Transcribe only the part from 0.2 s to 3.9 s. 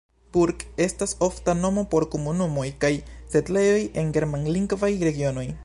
Burg estas ofta nomo por komunumoj kaj setlejoj